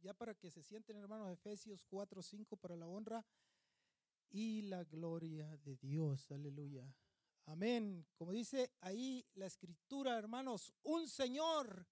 [0.00, 3.24] Ya para que se sienten, hermanos, Efesios 4, 5, para la honra
[4.30, 6.30] y la gloria de Dios.
[6.30, 6.94] Aleluya.
[7.46, 8.06] Amén.
[8.16, 11.86] Como dice ahí la escritura, hermanos, un Señor,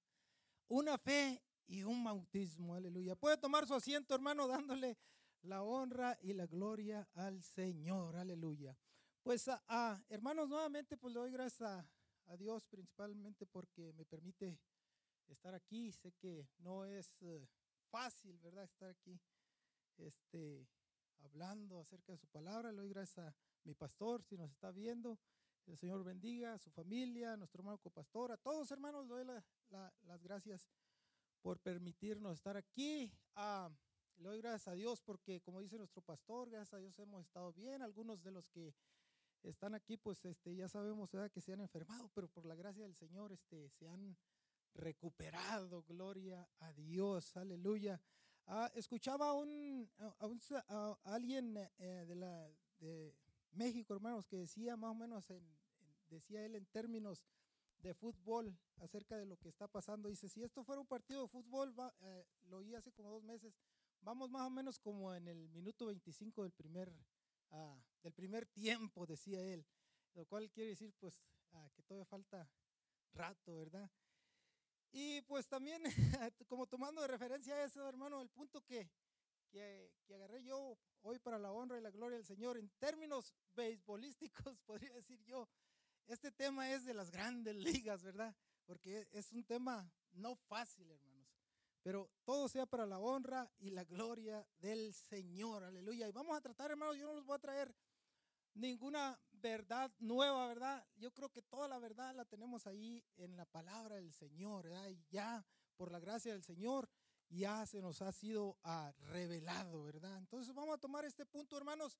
[0.68, 2.74] una fe y un bautismo.
[2.74, 3.16] Aleluya.
[3.16, 4.98] Puede tomar su asiento, hermano, dándole
[5.42, 8.16] la honra y la gloria al Señor.
[8.16, 8.76] Aleluya.
[9.22, 11.88] Pues, a, hermanos, nuevamente, pues le doy gracias a,
[12.26, 14.58] a, Dios principalmente porque me permite
[15.28, 15.92] estar aquí.
[15.92, 17.48] Sé que no es eh,
[17.94, 18.64] fácil, ¿verdad?
[18.64, 19.20] Estar aquí,
[19.98, 20.66] este,
[21.20, 22.72] hablando acerca de su palabra.
[22.72, 25.16] Le doy gracias a mi pastor, si nos está viendo.
[25.66, 29.24] El Señor bendiga a su familia, a nuestro hermano copastor, a todos hermanos, le doy
[30.02, 30.68] las gracias
[31.40, 33.12] por permitirnos estar aquí.
[33.36, 33.70] Ah,
[34.16, 37.52] le doy gracias a Dios porque, como dice nuestro pastor, gracias a Dios hemos estado
[37.52, 37.80] bien.
[37.80, 38.74] Algunos de los que
[39.44, 42.96] están aquí, pues este, ya sabemos que se han enfermado, pero por la gracia del
[42.96, 44.16] Señor este, se han
[44.74, 45.82] recuperado.
[45.82, 48.00] Gloria a Dios, aleluya.
[48.46, 53.14] Ah, escuchaba a, un, a, alguien eh, de, la, de
[53.52, 55.42] México, hermanos, que decía más o menos, en,
[56.10, 57.24] decía él en términos
[57.78, 60.08] de fútbol acerca de lo que está pasando.
[60.08, 63.54] Dice, si esto fuera un partido de fútbol, eh, lo oí hace como dos meses,
[64.00, 66.92] vamos más o menos como en el minuto 25 del primer,
[67.50, 69.66] ah, del primer tiempo, decía él.
[70.14, 72.48] Lo cual quiere decir, pues, ah, que todavía falta
[73.14, 73.90] rato, ¿verdad?
[74.96, 75.82] Y pues también,
[76.48, 78.88] como tomando de referencia eso, hermano, el punto que,
[79.50, 82.56] que, que agarré yo hoy para la honra y la gloria del Señor.
[82.56, 85.48] En términos beisbolísticos, podría decir yo,
[86.06, 88.36] este tema es de las grandes ligas, ¿verdad?
[88.66, 91.28] Porque es un tema no fácil, hermanos.
[91.82, 95.64] Pero todo sea para la honra y la gloria del Señor.
[95.64, 96.06] Aleluya.
[96.06, 97.74] Y vamos a tratar, hermanos, yo no los voy a traer
[98.54, 100.86] ninguna verdad nueva, ¿verdad?
[100.96, 104.88] Yo creo que toda la verdad la tenemos ahí en la palabra del Señor, ¿verdad?
[104.88, 105.44] Y ya,
[105.76, 106.88] por la gracia del Señor,
[107.28, 110.16] ya se nos ha sido ah, revelado, ¿verdad?
[110.16, 111.98] Entonces vamos a tomar este punto, hermanos.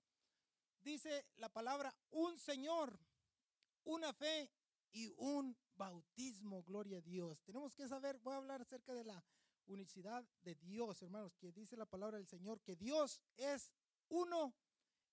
[0.81, 2.99] Dice la palabra, un Señor,
[3.85, 4.51] una fe
[4.93, 7.43] y un bautismo, gloria a Dios.
[7.43, 9.23] Tenemos que saber, voy a hablar acerca de la
[9.67, 13.71] unicidad de Dios, hermanos, que dice la palabra del Señor, que Dios es
[14.09, 14.55] uno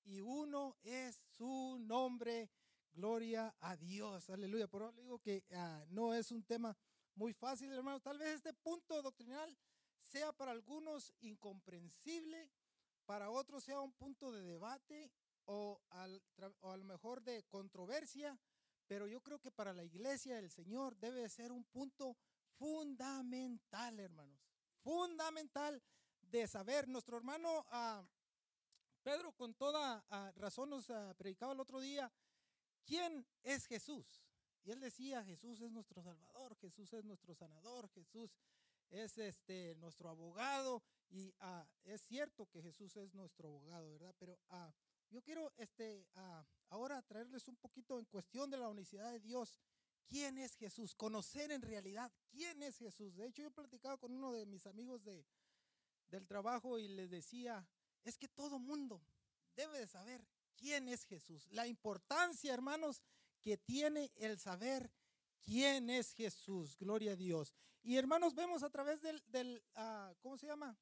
[0.06, 2.50] y uno es su nombre.
[2.94, 4.68] Gloria a Dios, aleluya.
[4.68, 6.76] Por eso digo que ah, no es un tema
[7.16, 8.02] muy fácil, hermanos.
[8.02, 9.58] Tal vez este punto doctrinal
[10.02, 12.52] sea para algunos incomprensible,
[13.06, 15.12] para otros sea un punto de debate
[15.46, 16.22] o, al,
[16.62, 18.38] a lo mejor de controversia,
[18.88, 22.18] pero yo creo que para la iglesia del Señor debe ser un punto
[22.58, 24.40] fundamental, hermanos,
[24.84, 25.82] fundamental
[26.22, 26.88] de saber.
[26.88, 28.04] Nuestro hermano ah,
[29.04, 32.12] Pedro con toda ah, razón nos ah, predicaba el otro día,
[32.86, 34.24] ¿quién es Jesús?
[34.64, 38.38] Y él decía, Jesús es nuestro Salvador, Jesús es nuestro sanador, Jesús
[38.90, 44.14] es este, nuestro abogado y ah, es cierto que Jesús es nuestro abogado, ¿verdad?
[44.20, 44.40] Pero
[45.10, 49.60] yo quiero este, ah, ahora traerles un poquito en cuestión de la unicidad de Dios.
[50.08, 50.94] ¿Quién es Jesús?
[50.94, 53.16] Conocer en realidad quién es Jesús.
[53.16, 55.26] De hecho, yo he platicado con uno de mis amigos de,
[56.10, 57.66] del trabajo y les decía,
[58.04, 59.02] es que todo mundo
[59.56, 60.26] debe de saber
[60.56, 61.48] quién es Jesús.
[61.52, 63.02] La importancia, hermanos,
[63.42, 64.92] que tiene el saber
[65.42, 66.78] quién es Jesús.
[66.78, 67.54] Gloria a Dios.
[67.84, 70.78] Y hermanos, vemos a través del, ah, ¿cómo se llama?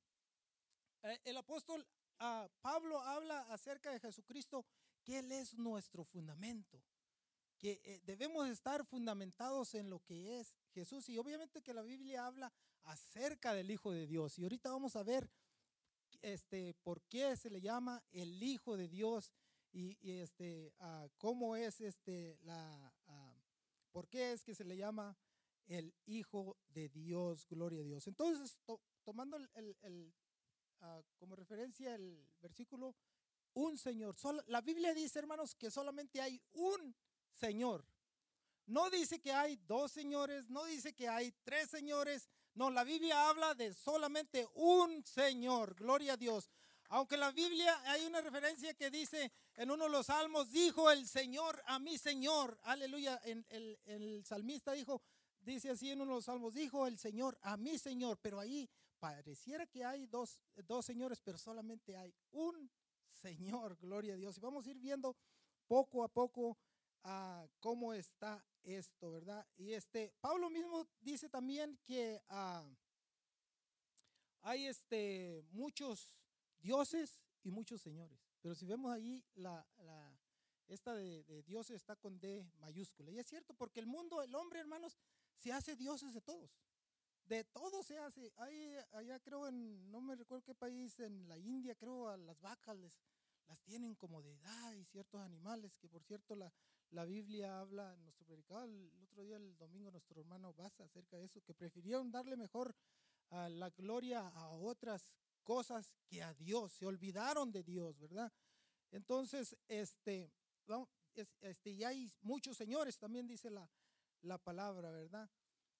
[1.03, 1.87] Eh, el apóstol
[2.19, 4.65] ah, Pablo habla acerca de Jesucristo,
[5.03, 6.83] que Él es nuestro fundamento,
[7.57, 11.07] que eh, debemos estar fundamentados en lo que es Jesús.
[11.07, 12.51] Y obviamente que la Biblia habla
[12.83, 14.37] acerca del Hijo de Dios.
[14.37, 15.29] Y ahorita vamos a ver
[16.21, 19.31] este, por qué se le llama el Hijo de Dios
[19.71, 22.93] y, este, ah, cómo es este, la
[23.91, 25.17] ¿Por qué es que se le llama
[25.65, 27.45] el Hijo de Dios?
[27.47, 28.07] Gloria a Dios.
[28.07, 28.57] Entonces,
[29.03, 30.13] tomando el,
[30.81, 32.95] ah, como referencia el versículo,
[33.53, 34.15] un Señor.
[34.47, 36.95] la Biblia dice, hermanos, que solamente hay un
[37.33, 37.85] Señor.
[38.67, 42.29] No dice que hay dos señores, no dice que hay tres señores.
[42.53, 45.75] No, la Biblia habla de solamente un Señor.
[45.75, 46.49] Gloria a Dios.
[46.89, 51.07] Aunque la Biblia hay una referencia que dice en uno de los salmos, dijo el
[51.07, 55.03] Señor a mi Señor, aleluya, en, el, salmista dijo,
[55.39, 58.67] dice así en uno de los salmos, dijo el Señor a mi Señor, pero ahí
[58.97, 62.71] pareciera que hay dos, dos señores, pero solamente hay un
[63.13, 64.37] Señor, gloria a Dios.
[64.37, 65.15] Y vamos a ir viendo
[65.67, 66.57] poco a poco
[67.03, 69.45] a cómo está esto, ¿verdad?
[69.57, 72.65] Y este, Pablo mismo dice también que ah,
[74.41, 76.15] hay este, muchos
[76.59, 78.19] dioses y muchos señores.
[78.41, 80.19] Pero si vemos ahí, la, la
[80.67, 83.11] esta de, de, dioses está con D mayúscula.
[83.11, 84.97] Y es cierto, porque el mundo, el hombre, hermanos,
[85.35, 86.51] se hace dioses de todos.
[87.25, 88.31] de todo se hace.
[88.37, 92.39] Hay, allá creo en, no me recuerdo qué país, en la India creo a las
[92.39, 92.99] vacas les,
[93.47, 96.53] las tienen como deidad y ciertos animales, que por cierto la,
[96.91, 101.17] la Biblia habla, en nuestro predicado el otro día, el domingo, nuestro hermano Baza acerca
[101.17, 102.75] de eso, que prefirieron darle mejor
[103.29, 105.13] a la gloria a otras
[105.43, 108.31] cosas que a Dios, se olvidaron de Dios, ¿verdad?
[108.91, 110.31] Entonces, este,
[111.41, 113.69] este, y hay muchos señores, también dice la,
[114.21, 115.29] la palabra, ¿verdad?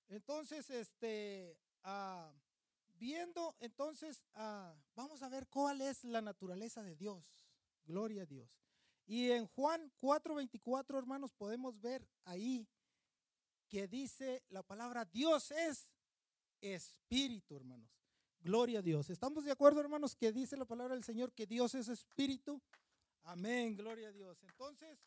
[0.08, 2.34] Entonces, este, ah,
[2.96, 7.24] viendo, entonces, ah, vamos a ver cuál es la naturaleza de Dios.
[7.86, 8.50] Gloria a Dios.
[9.10, 12.70] Y en Juan 4:24, hermanos, podemos ver ahí
[13.68, 15.90] que dice la palabra Dios es
[16.62, 17.90] espíritu, hermanos.
[18.40, 19.10] Gloria a Dios.
[19.10, 22.62] ¿Estamos de acuerdo, hermanos, que dice la palabra del Señor que Dios es espíritu?
[23.24, 24.38] Amén, gloria a Dios.
[24.44, 25.00] Entonces,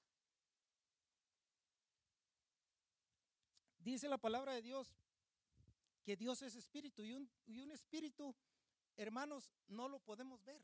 [3.78, 4.96] dice la palabra de Dios
[6.02, 8.34] que Dios es espíritu y un, y un espíritu,
[8.96, 10.60] hermanos, no lo podemos ver.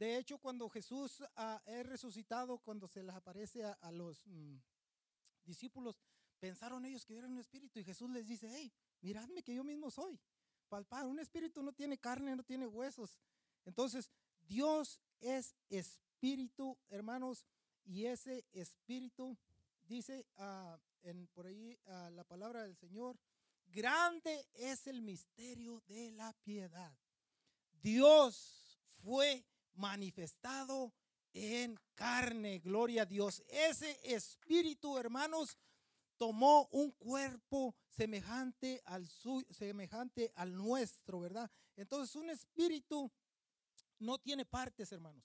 [0.00, 4.56] De hecho, cuando Jesús ha es resucitado, cuando se les aparece a, los mm,
[5.44, 6.00] discípulos,
[6.38, 9.90] pensaron ellos que era un espíritu y Jesús les dice, hey, miradme que yo mismo
[9.90, 10.18] soy.
[10.70, 13.18] Palpar, un espíritu no tiene carne, no tiene huesos.
[13.66, 14.10] Entonces,
[14.48, 17.44] Dios es espíritu, hermanos,
[17.84, 19.36] y ese espíritu
[19.82, 23.18] dice uh, en, por ahí uh, la palabra del Señor,
[23.66, 26.96] grande es el misterio de la piedad.
[27.82, 29.44] Dios fue
[29.74, 30.92] manifestado
[31.32, 33.42] en carne, gloria a Dios.
[33.48, 35.56] Ese espíritu, hermanos,
[36.16, 39.08] tomó un cuerpo semejante al
[39.50, 41.50] semejante al nuestro, ¿verdad?
[41.76, 43.10] Entonces, un espíritu
[43.98, 45.24] no tiene partes, hermanos.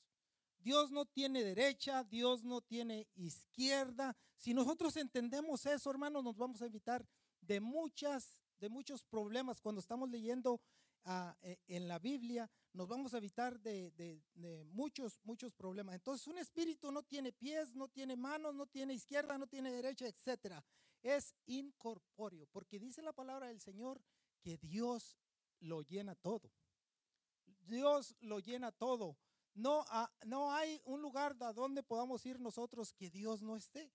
[0.59, 4.15] Dios no tiene derecha, Dios no tiene izquierda.
[4.35, 7.05] Si nosotros entendemos eso, hermanos, nos vamos a evitar
[7.41, 10.59] de muchas, de muchos problemas cuando estamos leyendo
[11.05, 12.49] ah, e, en la Biblia.
[12.73, 14.21] Nos vamos a evitar de,
[14.71, 15.95] muchos, muchos problemas.
[15.95, 20.07] Entonces, un espíritu no tiene pies, no tiene manos, no tiene izquierda, no tiene derecha,
[20.07, 20.63] etcétera.
[21.01, 24.01] Es incorpóreo, porque dice la palabra del Señor
[24.41, 25.17] que Dios
[25.59, 26.51] lo llena todo.
[27.61, 29.17] Dios lo llena todo.
[29.53, 29.85] No,
[30.25, 33.91] no hay un lugar a donde podamos ir nosotros que Dios no esté.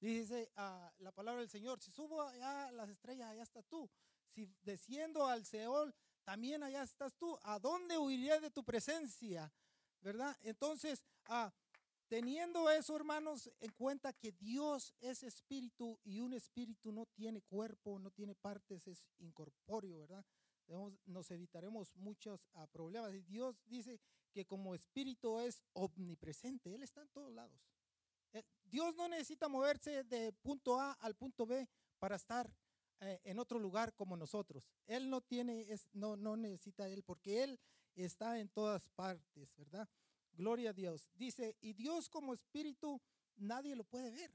[0.00, 3.88] Dice ah, la palabra del Señor, si subo a las estrellas, allá estás tú.
[4.28, 5.94] Si desciendo al Seol,
[6.24, 7.38] también allá estás tú.
[7.42, 9.52] ¿A dónde huiré de tu presencia?
[10.00, 10.36] ¿Verdad?
[10.42, 11.52] Entonces, ah,
[12.08, 17.98] teniendo eso, hermanos, en cuenta que Dios es espíritu y un espíritu no tiene cuerpo,
[17.98, 20.24] no tiene partes, es incorpóreo, ¿verdad?
[21.04, 23.12] nos evitaremos muchos ah, problemas.
[23.12, 24.00] Y Dios dice
[24.32, 27.60] que como espíritu es omnipresente, Él está en todos lados.
[28.32, 31.68] Eh, Dios no necesita moverse de punto A al punto B
[31.98, 32.50] para estar
[33.24, 34.64] en otro lugar como nosotros.
[34.86, 37.60] Él no tiene, es, no, no necesita Él porque Él
[37.94, 39.88] está en todas partes, ¿verdad?
[40.32, 41.08] Gloria a Dios.
[41.14, 43.00] Dice, y Dios como espíritu
[43.36, 44.30] nadie lo puede ver.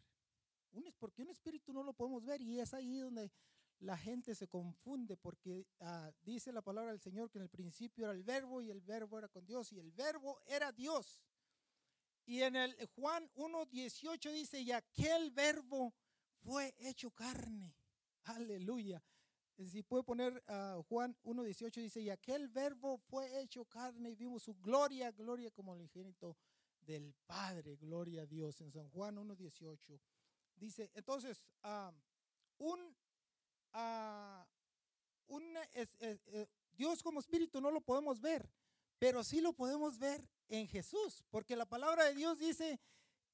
[1.00, 3.32] Porque un espíritu no lo podemos ver y es ahí donde
[3.80, 8.06] la gente se confunde porque ah, dice la palabra del Señor que en el principio
[8.06, 11.24] era el verbo y el verbo era con Dios y el verbo era Dios.
[12.26, 15.96] Y en el Juan 1.18 dice, y aquel verbo
[16.44, 17.76] fue hecho carne.
[18.36, 19.04] Aleluya.
[19.58, 24.44] Si puede poner uh, Juan 1.18 dice, y aquel verbo fue hecho carne y vimos
[24.44, 26.38] su gloria, gloria como el ingénito
[26.80, 28.62] del Padre, gloria a Dios.
[28.62, 30.00] En San Juan 1.18
[30.56, 31.92] dice, entonces, uh,
[32.60, 32.96] un
[35.74, 38.50] eh, Dios como espíritu no lo podemos ver,
[38.98, 42.80] pero sí lo podemos ver en Jesús, porque la palabra de Dios dice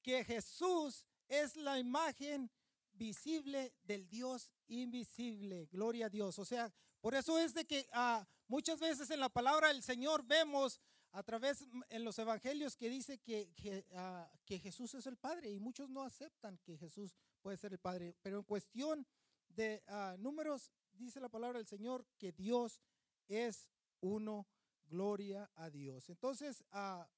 [0.02, 2.50] que Jesús es la imagen
[2.92, 5.66] visible del Dios invisible.
[5.66, 6.38] Gloria a Dios.
[6.38, 10.24] O sea, por eso es de que ah, muchas veces en la palabra del Señor
[10.24, 10.80] vemos
[11.12, 15.50] a través mm, en los evangelios que dice que, ah, que Jesús es el Padre
[15.50, 18.14] y muchos no aceptan que Jesús puede ser el Padre.
[18.22, 19.06] Pero en cuestión
[19.48, 22.82] de ah, números dice la palabra del Señor que Dios
[23.28, 23.68] es
[24.00, 24.46] uno,
[24.84, 26.08] gloria a Dios.
[26.08, 26.64] Entonces,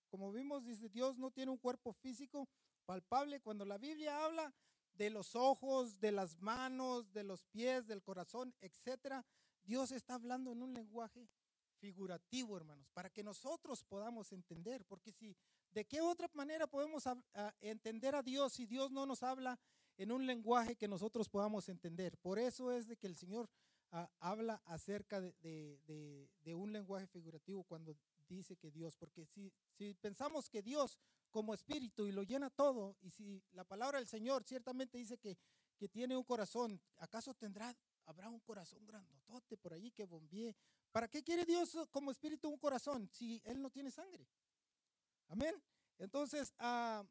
[0.08, 2.48] como vimos, dice Dios no tiene un cuerpo físico
[2.86, 3.40] palpable.
[3.40, 4.54] Cuando la Biblia habla
[4.98, 9.24] de los ojos, de las manos, de los pies, del corazón, etcétera,
[9.64, 11.28] Dios está hablando en un lenguaje
[11.78, 15.36] figurativo, hermanos, para que nosotros podamos entender, porque si
[15.70, 17.04] de qué otra manera podemos
[17.60, 19.58] entender a Dios si Dios no nos habla
[19.96, 22.16] en un lenguaje que nosotros podamos entender.
[22.18, 23.48] Por eso es de que el Señor
[23.92, 27.96] ah, habla acerca de, un lenguaje figurativo cuando
[28.28, 30.98] dice que Dios, porque si, si pensamos que Dios
[31.30, 35.36] como espíritu y lo llena todo, y si la palabra del Señor ciertamente dice que,
[35.76, 37.76] que tiene un corazón, ¿acaso tendrá
[38.08, 40.56] habrá un corazón grandotote por allí que bombee.
[40.90, 44.26] ¿Para qué quiere Dios como espíritu un corazón si Él no tiene sangre?
[45.28, 45.54] Amén.
[45.98, 47.04] Entonces, ah,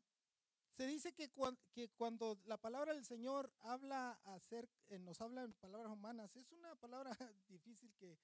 [0.71, 1.31] se dice que,
[1.71, 6.51] que, cuando la palabra del Señor habla hacer, eh, nos habla en palabras humanas, es
[6.51, 7.11] una palabra
[7.47, 8.17] difícil que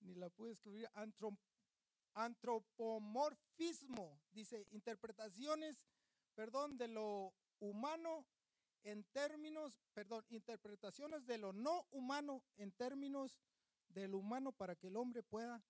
[0.00, 0.88] ni la pude escribir,
[2.14, 5.82] antropomorfismo, dice, interpretaciones,
[6.34, 8.26] perdón, de lo humano
[8.82, 13.40] en términos, perdón, interpretaciones de lo no humano en términos
[13.88, 15.62] del humano para que el hombre pueda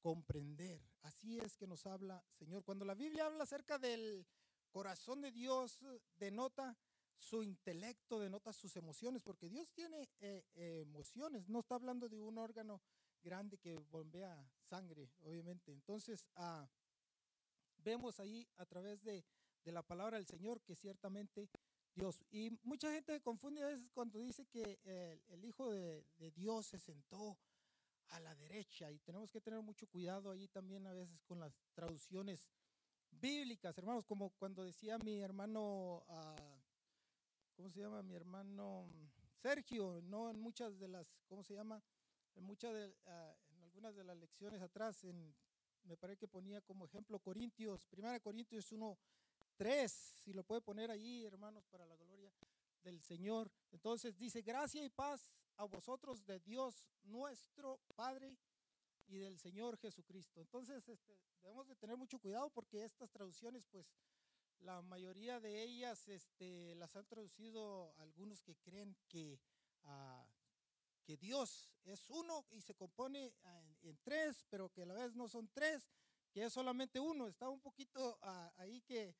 [0.00, 0.82] comprender.
[1.02, 2.64] Así es que nos habla Señor.
[2.64, 4.26] Cuando la Biblia habla acerca del
[4.70, 5.78] corazón de Dios,
[6.16, 6.76] denota
[7.16, 12.36] su intelecto, denota sus emociones, porque Dios tiene eh, emociones, no está hablando de un
[12.36, 12.82] órgano
[13.22, 15.70] grande que bombea sangre, obviamente.
[15.70, 16.66] Entonces, ah,
[17.76, 19.22] vemos ahí a través de,
[19.64, 21.50] la palabra del Señor que ciertamente
[21.94, 22.24] Dios.
[22.30, 24.80] Y mucha gente confunde a veces cuando dice que
[25.28, 27.38] el, Hijo de, Dios se sentó
[28.08, 31.52] a la derecha y tenemos que tener mucho cuidado ahí también a veces con las
[31.74, 32.48] traducciones
[33.10, 36.58] bíblicas, hermanos, como cuando decía mi hermano, ah,
[37.54, 38.02] ¿cómo se llama?
[38.02, 38.88] Mi hermano
[39.42, 41.82] Sergio, no en muchas de las, ¿cómo se llama?
[42.34, 43.36] En muchas de, ah,
[43.82, 45.34] algunas de las lecciones atrás, en,
[45.82, 48.96] me parece que ponía como ejemplo Corintios, Primera Corintios 1,
[49.56, 52.32] 3, si lo puede poner allí, hermanos, para la gloria
[52.84, 53.50] del Señor.
[53.72, 58.38] Entonces dice, gracia y paz a vosotros de Dios nuestro Padre
[59.08, 60.40] y del Señor Jesucristo.
[60.40, 63.92] Entonces este, debemos de tener mucho cuidado porque estas traducciones, pues
[64.60, 69.40] la mayoría de ellas este, las han traducido algunos que creen que,
[69.82, 70.41] uh,
[71.02, 73.34] que Dios es uno y se compone
[73.82, 75.88] en, tres, pero que a la vez no son tres,
[76.32, 77.28] que es solamente uno.
[77.28, 79.14] Está un poquito uh, ahí que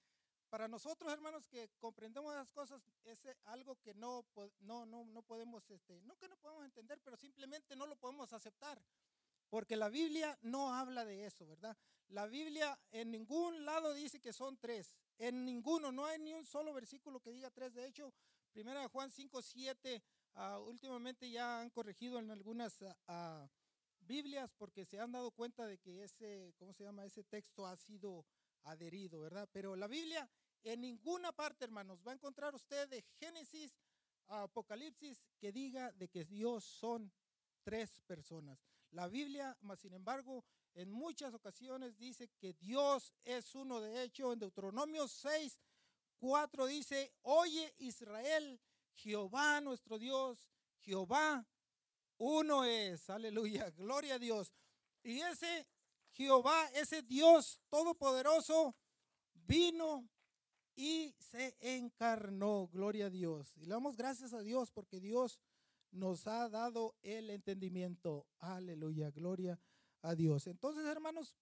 [0.49, 4.27] para nosotros, hermanos, que comprendemos las cosas, es algo que no,
[4.61, 8.33] no, no, no podemos, este, no que no podemos entender, pero simplemente no lo podemos
[8.33, 8.83] aceptar.
[9.49, 11.77] Porque la Biblia no habla de eso, ¿verdad?
[12.09, 14.95] La Biblia en ningún lado dice que son tres.
[15.17, 17.73] En ninguno, no hay ni un solo versículo que diga tres.
[17.73, 18.13] De hecho,
[18.53, 20.03] primera Juan 5, 7,
[20.35, 23.49] ah, últimamente ya han corregido en algunas ah, ah,
[24.01, 27.05] Biblias porque se han dado cuenta de que ese, ¿cómo se llama?
[27.05, 28.27] Ese texto ha sido
[28.65, 29.49] adherido, ¿verdad?
[29.53, 30.29] Pero la Biblia
[30.65, 33.77] en ninguna parte, hermanos, va a encontrar usted de Génesis
[34.29, 37.13] a Apocalipsis que diga de que Dios son
[37.63, 38.59] tres personas.
[38.91, 43.81] La Biblia, más sin embargo, en muchas ocasiones dice que Dios es uno.
[43.81, 45.59] De hecho, en Deuteronomio 6,
[46.19, 48.61] 4 dice, oye Israel,
[48.95, 50.49] Jehová nuestro Dios,
[50.81, 51.47] Jehová
[52.19, 53.11] uno es.
[53.11, 54.53] Aleluya, gloria a Dios.
[55.03, 55.67] Y ese
[56.13, 58.77] Jehová, ese Dios todopoderoso,
[59.35, 60.09] vino
[60.75, 63.57] y se encarnó, gloria a Dios.
[63.57, 65.41] Y le damos gracias a Dios porque Dios
[65.91, 68.27] nos ha dado el entendimiento.
[68.39, 69.59] Aleluya, gloria
[70.03, 70.47] a Dios.
[70.47, 71.37] Entonces, hermanos,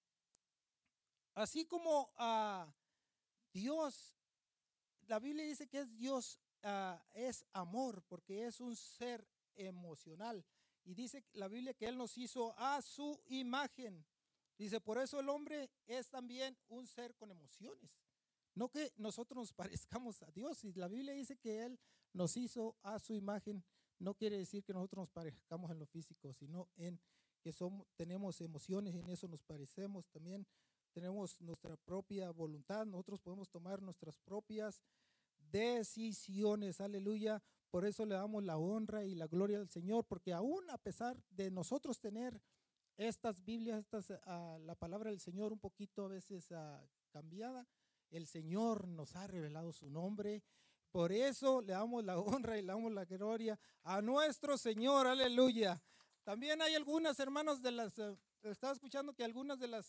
[1.34, 2.72] así como a
[3.52, 4.16] Dios,
[5.06, 9.26] la Biblia dice que es Dios, ah, es amor, porque es un ser
[9.56, 10.44] emocional.
[10.84, 14.04] Y dice la Biblia que Él nos hizo a su imagen.
[14.58, 17.90] Dice, por eso el hombre es también un ser con emociones.
[18.54, 20.64] No que nosotros nos parezcamos a Dios.
[20.64, 21.78] Y la Biblia dice que Él
[22.12, 23.64] nos hizo a su imagen,
[23.98, 27.00] no quiere decir que nosotros nos parezcamos en lo físico, sino en
[27.40, 30.46] que somos, tenemos emociones, en eso nos parecemos también.
[30.92, 34.82] Tenemos nuestra propia voluntad, nosotros podemos tomar nuestras propias
[35.50, 37.42] decisiones, aleluya.
[37.70, 41.22] Por eso le damos la honra y la gloria al Señor, porque aún a pesar
[41.30, 42.42] de nosotros tener
[42.96, 47.66] estas Biblias, estas, ah, la palabra del Señor un poquito a veces ah, cambiada,
[48.10, 50.42] el Señor nos ha revelado su nombre.
[50.90, 55.06] Por eso le damos la honra y le damos la gloria a nuestro Señor.
[55.06, 55.80] Aleluya.
[56.24, 59.88] También hay algunas, hermanos, de las, eh, estaba escuchando que algunas de las,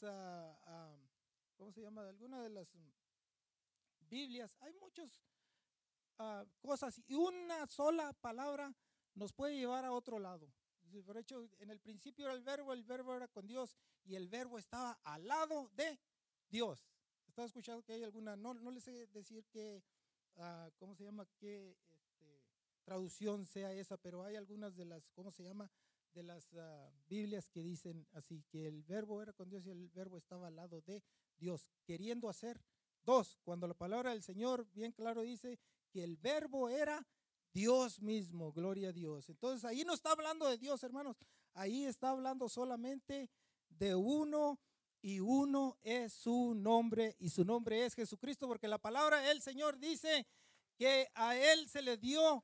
[1.57, 2.07] ¿cómo se llama?
[2.07, 2.71] Algunas de las
[4.07, 5.21] Biblias, hay muchas
[6.19, 8.73] ah, cosas y una sola palabra
[9.15, 10.51] nos puede llevar a otro lado.
[11.05, 14.27] Por hecho, en el principio era el verbo, el verbo era con Dios y el
[14.27, 15.97] verbo estaba al lado de
[16.49, 16.85] Dios.
[17.27, 19.81] Estaba escuchando que hay alguna, no, no les sé decir que,
[20.77, 21.25] ¿cómo se llama?
[21.37, 22.41] Qué este,
[22.83, 25.71] traducción sea esa, pero hay algunas de las, ¿cómo se llama?
[26.13, 29.89] de las ah, Biblias que dicen así, que el verbo era con Dios y el
[29.89, 31.03] verbo estaba al lado de
[31.37, 32.61] Dios, queriendo hacer
[33.03, 35.59] dos, cuando la palabra del Señor bien claro dice
[35.91, 37.05] que el verbo era
[37.53, 39.29] Dios mismo, gloria a Dios.
[39.29, 41.17] Entonces ahí no está hablando de Dios, hermanos,
[41.53, 43.29] ahí está hablando solamente
[43.69, 44.59] de uno
[45.01, 49.79] y uno es su nombre y su nombre es Jesucristo, porque la palabra del Señor
[49.79, 50.27] dice
[50.77, 52.43] que a Él se le dio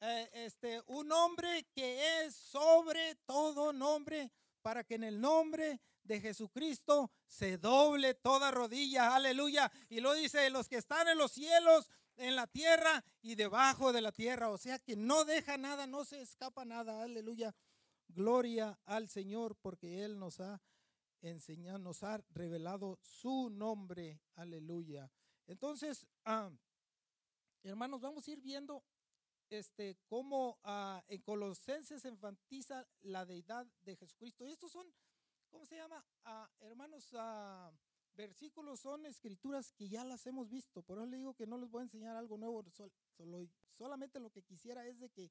[0.00, 6.20] eh, este, un nombre que es sobre todo nombre, para que en el nombre de
[6.20, 9.70] Jesucristo se doble toda rodilla, aleluya.
[9.88, 14.00] Y lo dice, los que están en los cielos, en la tierra y debajo de
[14.00, 14.50] la tierra.
[14.50, 17.54] O sea que no deja nada, no se escapa nada, aleluya.
[18.08, 20.60] Gloria al Señor porque Él nos ha
[21.20, 25.10] enseñado, nos ha revelado su nombre, aleluya.
[25.46, 26.50] Entonces, ah,
[27.62, 28.84] hermanos, vamos a ir viendo
[29.50, 34.46] este, cómo ah, en Colosenses se enfatiza la deidad de Jesucristo.
[34.46, 34.86] Y estos son,
[35.50, 36.04] ¿cómo se llama?
[36.24, 37.08] Ah, hermanos,
[38.18, 40.82] versículos son escrituras que ya las hemos visto.
[40.82, 42.62] Por eso le digo que no les voy a enseñar algo nuevo.
[42.70, 42.92] Solo,
[43.70, 45.30] solamente lo que quisiera es de que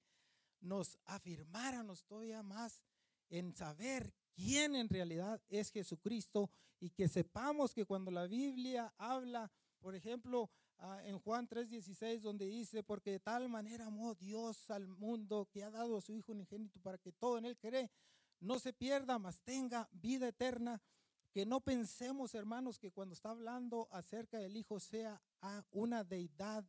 [0.59, 2.81] nos afirmáramos todavía más
[3.29, 9.51] en saber quién en realidad es Jesucristo y que sepamos que cuando la Biblia habla,
[9.79, 14.87] por ejemplo, Ah, en Juan 3:16, donde dice, porque de tal manera amó Dios al
[14.87, 17.89] mundo que ha dado a su Hijo unigénito para que todo en él cree,
[18.39, 20.79] no se pierda, mas tenga vida eterna.
[21.37, 26.65] Que no pensemos, hermanos, que cuando está hablando acerca del Hijo sea a una deidad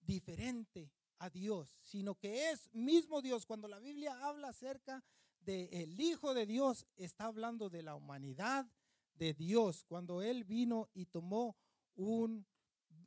[0.00, 3.46] diferente a Dios, sino que es mismo Dios.
[3.46, 5.04] Cuando la Biblia habla acerca
[5.38, 8.66] del Hijo de Dios, está hablando de la humanidad
[9.14, 11.56] de Dios, cuando Él vino y tomó
[11.94, 12.44] un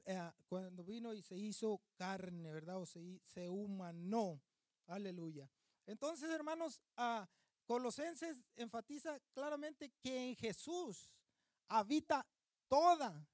[0.05, 2.77] eh, cuando vino y se hizo carne, ¿verdad?
[2.77, 4.41] O se, humanó.
[4.87, 5.51] Aleluya.
[5.87, 7.27] Entonces, hermanos, a
[7.65, 11.11] Colosenses enfatiza claramente que en Jesús
[11.67, 12.27] habita
[12.67, 13.27] toda,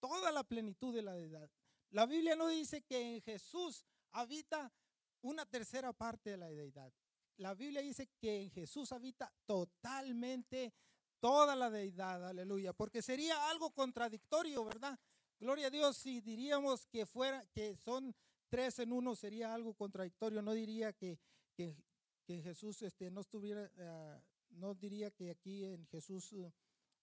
[0.00, 1.50] toda la plenitud de la deidad.
[1.90, 4.72] La Biblia no dice que en Jesús habita
[5.20, 6.92] una tercera parte de la deidad.
[7.36, 10.72] La Biblia dice que en Jesús habita totalmente
[11.20, 14.98] toda la deidad, aleluya, porque sería algo contradictorio, ¿verdad?
[15.38, 18.14] Gloria a Dios, si diríamos que fuera, que son
[18.48, 20.42] tres en uno, sería algo contradictorio.
[20.42, 21.18] No diría que,
[21.56, 21.76] que,
[22.26, 26.52] Jesús este, no estuviera, ah, no diría que aquí en Jesús uh,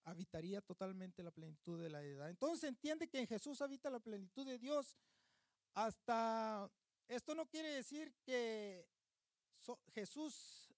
[0.04, 2.30] habitaría totalmente la plenitud de la edad.
[2.30, 4.96] Entonces entiende que en Jesús habita la plenitud de Dios.
[5.74, 6.70] Hasta
[7.08, 8.86] esto no quiere decir que
[9.92, 10.70] Jesús,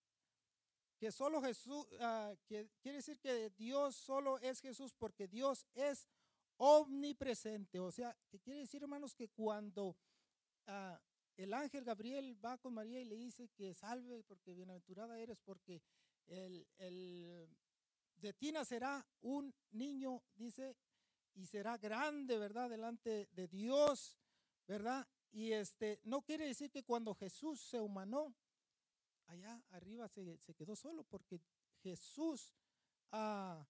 [0.98, 6.08] que solo Jesús, uh, que quiere decir que Dios solo es Jesús porque Dios es
[6.56, 7.80] omnipresente.
[7.80, 9.96] O sea, ¿qué quiere decir, hermanos, que cuando
[10.66, 11.00] ah,
[11.36, 15.82] el ángel Gabriel va con María y le dice que salve porque bienaventurada eres, porque
[16.26, 17.48] el, el,
[18.16, 20.76] de ti nacerá un niño, dice,
[21.34, 22.68] y será grande, ¿verdad?
[22.68, 24.18] Delante de Dios,
[24.66, 25.06] ¿verdad?
[25.30, 28.34] Y este, no quiere decir que cuando Jesús se humanó,
[29.26, 31.40] allá arriba se, se quedó solo, porque
[31.82, 32.54] Jesús,
[33.10, 33.66] ah,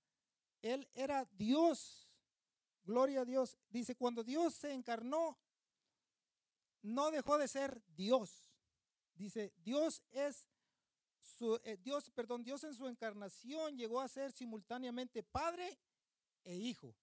[0.61, 2.13] él era Dios,
[2.85, 3.57] Gloria a Dios.
[3.71, 5.39] Dice, cuando Dios se encarnó,
[6.83, 8.51] no dejó de ser Dios.
[9.15, 10.49] Dice, Dios es
[11.19, 15.79] su, eh, Dios, perdón, Dios en su encarnación llegó a ser simultáneamente Padre
[16.45, 16.95] e Hijo.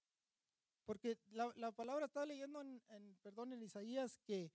[0.85, 2.81] Porque la, palabra está leyendo en,
[3.21, 4.51] perdón, en Isaías que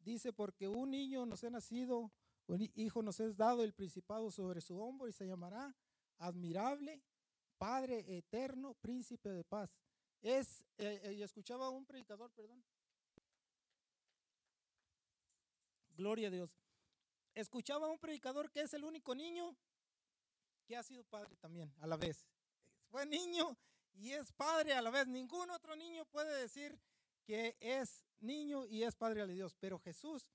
[0.00, 2.12] dice, porque un niño nos ha nacido,
[2.48, 5.76] un hijo nos es dado el principado sobre su hombro y se llamará
[6.18, 7.02] admirable,
[7.56, 9.78] Padre eterno, príncipe de paz.
[10.22, 12.64] Es, eh, eh, y escuchaba un predicador, perdón.
[15.96, 16.56] Gloria a Dios.
[17.34, 19.56] Escuchaba un predicador que es el único niño
[20.66, 22.28] que ha sido padre también a la vez.
[22.90, 23.56] Fue niño
[23.94, 25.06] y es padre a la vez.
[25.06, 26.78] Ningún otro niño puede decir
[27.24, 30.26] que es niño y es padre de Dios, pero Jesús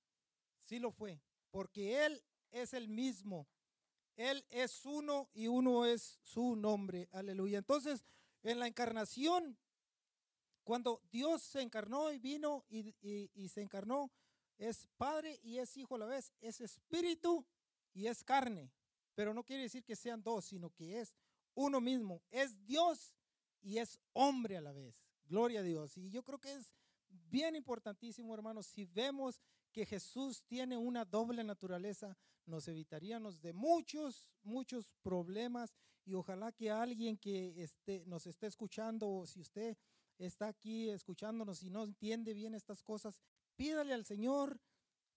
[0.57, 1.19] sí lo fue,
[1.49, 3.47] porque Él es el mismo.
[4.15, 7.09] Él es uno y uno es su nombre.
[7.11, 7.57] Aleluya.
[7.57, 8.03] Entonces,
[8.43, 9.57] en la encarnación,
[10.63, 14.11] cuando Dios se encarnó y vino y, se encarnó,
[14.61, 17.43] es Padre y es Hijo a la vez, es Espíritu
[17.93, 18.71] y es carne.
[19.15, 21.15] Pero no quiere decir que sean dos, sino que es
[21.55, 22.21] uno mismo.
[22.29, 23.15] Es Dios
[23.61, 24.95] y es hombre a la vez.
[25.25, 25.97] Gloria a Dios.
[25.97, 26.71] Y yo creo que es
[27.09, 34.27] bien importantísimo, hermanos, si vemos que Jesús tiene una doble naturaleza, nos evitaríamos de muchos,
[34.43, 35.73] muchos problemas.
[36.05, 39.75] Y ojalá que alguien que esté, nos esté escuchando, o si usted
[40.19, 43.19] está aquí escuchándonos y no entiende bien estas cosas,
[43.55, 44.59] pídale al Señor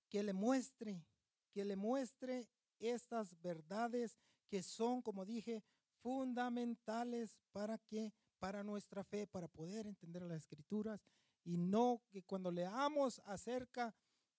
[0.09, 1.05] que le muestre,
[1.53, 4.19] que le muestre estas verdades
[4.49, 5.65] que son, como dije,
[6.03, 11.01] fundamentales para que para nuestra fe, para poder entender las escrituras
[11.45, 13.95] y no que cuando leamos acerca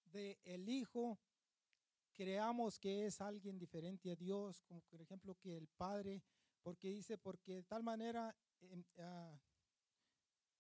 [0.05, 1.19] de el Hijo
[2.13, 6.23] creamos que es alguien diferente a Dios, como por ejemplo que el Padre,
[6.61, 9.37] porque dice, porque de tal manera em, ah,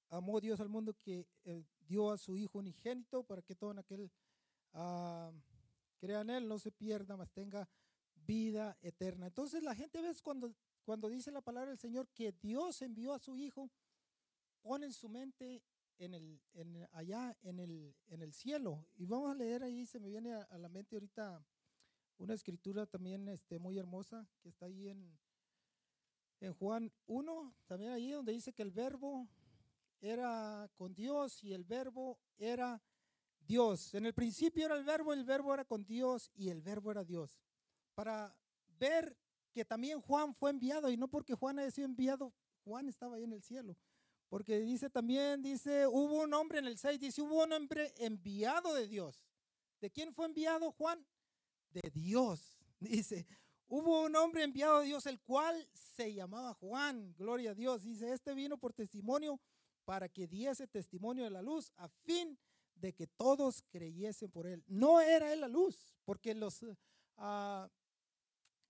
[0.09, 4.11] amó Dios al mundo que eh, dio a su Hijo unigénito para que todo aquel
[4.73, 5.31] ah,
[5.97, 7.67] crea en Él no se pierda, mas tenga
[8.15, 9.27] vida eterna.
[9.27, 13.19] Entonces la gente ve cuando, cuando dice la palabra del Señor que Dios envió a
[13.19, 13.69] su Hijo,
[14.61, 15.63] pone en su mente
[15.97, 18.85] en el, en, allá en el, en el cielo.
[18.95, 21.45] Y vamos a leer ahí, se me viene a, la mente ahorita
[22.17, 25.17] una escritura también este, muy hermosa que está ahí en,
[26.39, 29.27] en Juan 1, también ahí donde dice que el verbo
[30.05, 32.81] era con Dios y el verbo era
[33.39, 33.93] Dios.
[33.93, 37.03] En el principio era el verbo, el verbo era con Dios y el verbo era
[37.03, 37.39] Dios.
[37.95, 38.35] Para
[38.79, 39.17] ver
[39.51, 43.23] que también Juan fue enviado y no porque Juan haya sido enviado, Juan estaba ahí
[43.23, 43.75] en el cielo.
[44.29, 48.73] Porque dice también, dice, hubo un hombre en el 6, dice, hubo un hombre enviado
[48.73, 49.23] de Dios.
[49.79, 51.05] ¿De quién fue enviado Juan?
[51.71, 52.57] De Dios.
[52.79, 53.27] Dice,
[53.67, 57.13] hubo un hombre enviado de Dios, el cual se llamaba Juan.
[57.17, 57.83] Gloria a Dios.
[57.83, 59.39] Dice, este vino por testimonio
[59.85, 62.37] para que diese testimonio de la luz, a fin
[62.75, 64.63] de que todos creyesen por él.
[64.67, 67.67] No era él la luz, porque los, uh,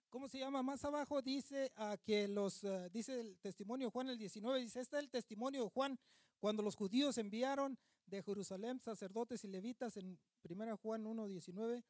[0.09, 0.61] ¿cómo se llama?
[0.61, 4.81] Más abajo dice uh, que los, uh, dice el testimonio de Juan el 19, dice,
[4.81, 5.99] este es el testimonio de Juan
[6.39, 11.83] cuando los judíos enviaron de Jerusalén sacerdotes y levitas en 1 Juan 1, 19,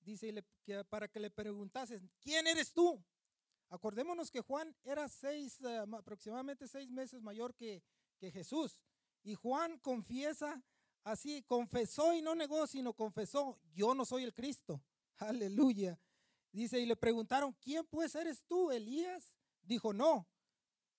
[0.00, 3.00] dice que para que le preguntasen, ¿quién eres tú?
[3.68, 7.82] Acordémonos que Juan era seis, aproximadamente seis meses mayor que,
[8.22, 8.78] que Jesús.
[9.24, 10.62] Y Juan confiesa
[11.02, 14.80] así, confesó y no negó, sino confesó, yo no soy el Cristo.
[15.18, 15.98] Aleluya.
[16.52, 19.34] Dice, y le preguntaron, ¿quién pues eres tú, Elías?
[19.62, 20.28] Dijo, no.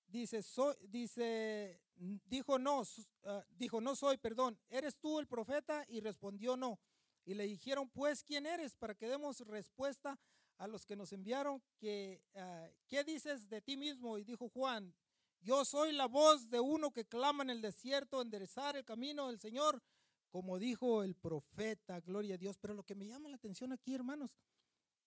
[0.08, 2.84] Dice, soy, dice, dijo no,
[3.24, 5.86] ah, dijo, no soy, perdón, ¿eres tú el profeta?
[5.88, 6.80] Y respondió no.
[7.24, 8.76] Y le dijeron, pues, ¿quién eres?
[8.76, 10.20] Para que demos respuesta
[10.58, 14.18] a los que nos enviaron, que, ah, ¿qué dices de ti mismo?
[14.18, 14.94] Y dijo Juan,
[15.44, 19.40] yo soy la voz de uno que clama en el desierto, enderezar el camino del
[19.40, 19.82] Señor,
[20.30, 22.58] como dijo el profeta, gloria a Dios.
[22.58, 24.36] Pero lo que me llama la atención aquí, hermanos,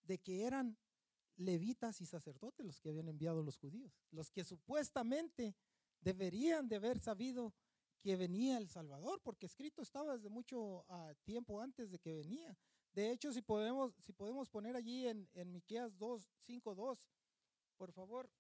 [0.03, 0.79] de que eran
[1.37, 5.57] levitas y sacerdotes los que habían enviado los judíos, los que supuestamente
[6.01, 7.55] deberían de haber sabido
[8.01, 12.57] que venía el Salvador, porque escrito estaba desde mucho ah, tiempo antes de que venía.
[12.93, 17.09] De hecho, si podemos, si podemos poner allí en, en Miqueas 2, 5, 2,
[17.77, 18.31] por favor,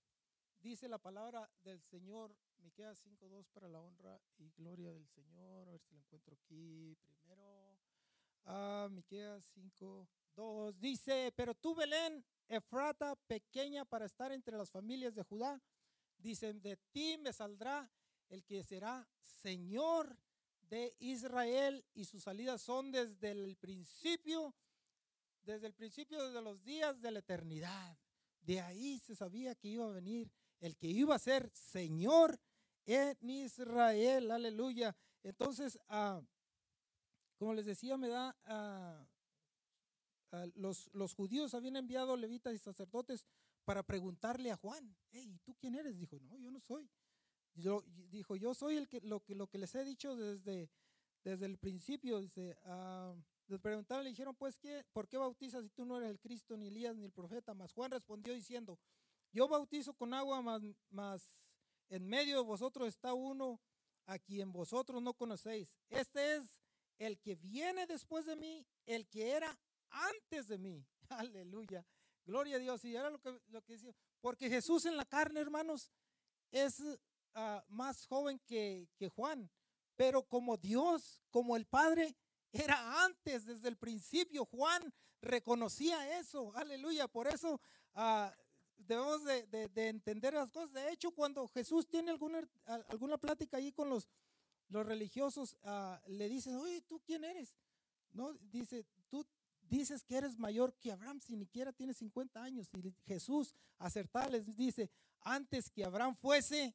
[0.60, 5.68] Dice la palabra del Señor, Miqueas 5.2 para la honra y gloria del Señor.
[5.68, 7.78] A ver si lo encuentro aquí primero.
[8.44, 15.22] Ah, Miqueas 5.2 dice, pero tú Belén, Efrata, pequeña para estar entre las familias de
[15.22, 15.60] Judá,
[16.18, 17.90] dice, de ti me saldrá
[18.28, 20.16] el que será Señor
[20.62, 24.54] de Israel y sus salidas son desde el principio,
[25.42, 27.98] desde el principio de los días de la eternidad.
[28.40, 32.38] De ahí se sabía que iba a venir el que iba a ser Señor
[32.86, 34.96] en Israel, aleluya.
[35.22, 36.22] Entonces, ah,
[37.38, 39.06] como les decía, me da, ah,
[40.32, 43.26] ah, los, judíos habían enviado levitas y sacerdotes
[43.64, 45.98] para preguntarle a Juan, hey, ¿tú quién eres?
[45.98, 46.88] Dijo, no, yo no soy.
[47.54, 50.70] Dijo, yo soy el que lo, que les he dicho desde,
[51.24, 52.20] desde el principio.
[52.20, 52.56] Dice,
[53.48, 56.56] les preguntaron, le dijeron, pues, ¿qué, ¿por qué bautizas si tú no eres el Cristo,
[56.56, 57.54] ni Elías, ni el profeta?
[57.54, 58.78] Mas Juan respondió diciendo,
[59.36, 60.40] yo bautizo con agua,
[60.88, 61.22] mas,
[61.90, 63.60] en medio de vosotros está uno
[64.06, 65.76] a quien vosotros no conocéis.
[65.90, 66.58] Este es
[66.96, 69.54] el que viene después de mí, el que era
[69.90, 70.86] antes de mí.
[71.10, 71.84] Aleluya.
[72.24, 72.82] Gloria a Dios.
[72.86, 73.94] Y era lo que, lo que decía.
[74.22, 75.92] Porque Jesús en la carne, hermanos,
[76.50, 76.82] es
[77.34, 79.50] ah, más joven que, que, Juan.
[79.96, 82.16] Pero como Dios, como el Padre,
[82.52, 84.46] era antes, desde el principio.
[84.46, 86.56] Juan reconocía eso.
[86.56, 87.06] Aleluya.
[87.06, 87.60] Por eso
[87.96, 88.30] uh,
[88.78, 90.72] debemos de, entender las cosas.
[90.72, 92.48] De hecho, cuando Jesús tiene alguna,
[92.88, 94.08] alguna plática ahí con los,
[94.68, 97.54] los religiosos, ah, le dicen, oye, ¿tú quién eres?
[98.12, 99.26] No, dice, tú
[99.68, 102.68] dices que eres mayor que Abraham, si ni siquiera tienes 50 años.
[102.74, 106.74] Y Jesús acertado les dice, antes que Abraham fuese,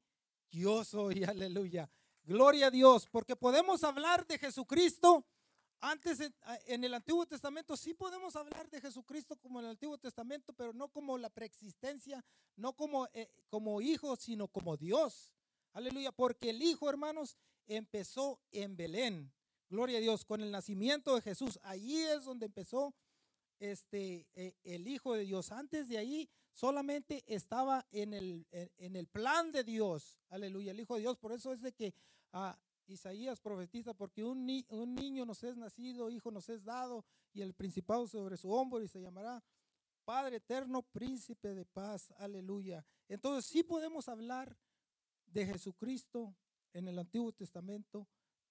[0.51, 1.89] yo soy, aleluya.
[2.23, 5.25] Gloria a Dios, porque podemos hablar de Jesucristo
[5.81, 6.19] antes
[6.67, 10.73] en, el Antiguo Testamento sí podemos hablar de Jesucristo como en el Antiguo Testamento, pero
[10.73, 12.23] no como la preexistencia,
[12.55, 15.33] no como, eh, como hijo, sino como Dios.
[15.73, 17.35] Aleluya, porque el hijo, hermanos,
[17.67, 19.33] empezó en Belén.
[19.69, 21.59] Gloria a Dios, con el nacimiento de Jesús.
[21.63, 22.93] Ahí es donde empezó
[23.59, 25.51] este, eh, el Hijo de Dios.
[25.51, 30.19] Antes de ahí solamente estaba en el, en, el plan de Dios.
[30.29, 31.17] Aleluya, el Hijo de Dios.
[31.17, 31.93] Por eso es de que
[32.33, 32.59] ah,
[32.91, 37.53] Isaías profetiza, porque un, un, niño nos es nacido, hijo nos es dado, y el
[37.53, 39.43] principado sobre su hombro, y se llamará
[40.05, 42.11] Padre eterno, príncipe de paz.
[42.17, 42.85] Aleluya.
[43.07, 44.57] Entonces sí podemos hablar
[45.27, 46.35] de Jesucristo
[46.73, 48.07] en el Antiguo Testamento,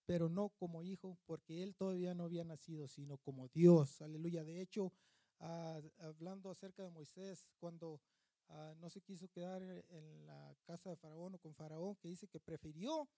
[0.07, 4.00] pero no como hijo, porque él todavía no había nacido, sino como Dios.
[4.00, 4.44] Aleluya.
[4.44, 4.92] De hecho,
[5.40, 8.00] ah, hablando acerca de Moisés, cuando
[8.48, 12.29] ah, no se quiso quedar en la casa de Faraón o con Faraón, que dice
[12.29, 13.09] que prefirió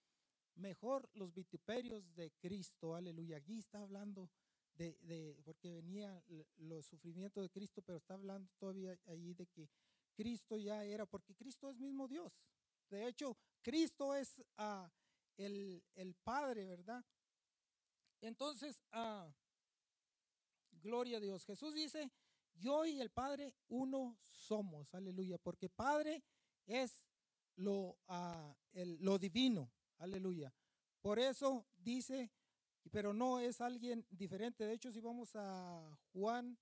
[0.55, 2.95] mejor los vituperios de Cristo.
[2.95, 3.37] Aleluya.
[3.37, 4.29] Aquí está hablando
[4.75, 6.23] de, de porque venía
[6.57, 9.69] los sufrimientos de Cristo, pero está hablando todavía ahí de que
[10.15, 12.33] Cristo ya era, porque Cristo es mismo Dios.
[12.89, 14.87] De hecho, Cristo es uh,
[15.37, 17.03] el, el, Padre, ¿verdad?
[18.21, 19.31] Entonces, uh,
[20.71, 21.45] gloria a Dios.
[21.45, 22.11] Jesús dice,
[22.53, 26.23] yo y el Padre uno somos, aleluya, porque Padre
[26.65, 27.05] es
[27.55, 29.71] lo, uh, el, lo divino,
[30.03, 30.53] aleluya.
[31.01, 32.29] Por eso dice,
[32.91, 34.65] pero no es alguien diferente.
[34.65, 36.57] De hecho, si vamos a Juan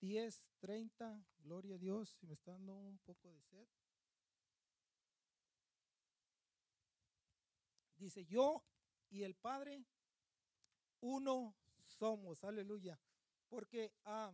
[0.00, 3.68] 10, 30, gloria a Dios, si me está dando un poco de sed.
[7.96, 8.62] Dice, yo
[9.10, 9.84] y el Padre,
[11.00, 12.98] uno somos, aleluya.
[13.48, 14.32] Porque ah,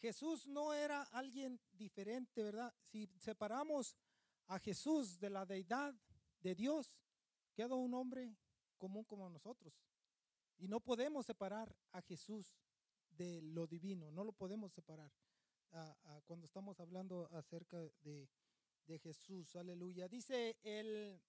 [0.00, 2.74] Jesús no era alguien diferente, ¿verdad?
[2.86, 3.96] Si separamos
[4.48, 5.94] a Jesús de la deidad
[6.46, 6.94] de Dios,
[7.54, 8.36] queda un hombre
[8.78, 9.74] común como nosotros.
[10.58, 12.54] Y no podemos separar a Jesús
[13.10, 15.10] de lo divino, no lo podemos separar
[16.24, 18.28] cuando estamos hablando acerca de,
[19.02, 20.08] Jesús, aleluya.
[20.08, 21.20] Dice el,